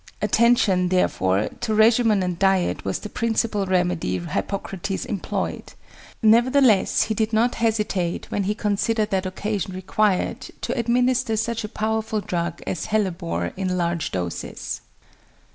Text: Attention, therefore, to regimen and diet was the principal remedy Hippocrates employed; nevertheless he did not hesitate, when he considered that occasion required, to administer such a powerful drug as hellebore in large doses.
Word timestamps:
Attention, 0.19 0.89
therefore, 0.89 1.47
to 1.59 1.75
regimen 1.75 2.23
and 2.23 2.39
diet 2.39 2.83
was 2.83 2.97
the 2.97 3.07
principal 3.07 3.67
remedy 3.67 4.17
Hippocrates 4.17 5.05
employed; 5.05 5.73
nevertheless 6.23 7.03
he 7.03 7.13
did 7.13 7.31
not 7.31 7.53
hesitate, 7.61 8.25
when 8.31 8.45
he 8.45 8.55
considered 8.55 9.11
that 9.11 9.27
occasion 9.27 9.75
required, 9.75 10.39
to 10.61 10.75
administer 10.75 11.37
such 11.37 11.63
a 11.63 11.69
powerful 11.69 12.19
drug 12.19 12.63
as 12.65 12.85
hellebore 12.85 13.53
in 13.55 13.77
large 13.77 14.09
doses. 14.09 14.81